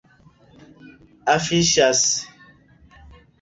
afiŝas 1.33 2.01